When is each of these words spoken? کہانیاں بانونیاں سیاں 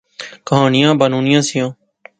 کہانیاں 0.47 0.93
بانونیاں 0.99 1.41
سیاں 1.47 1.69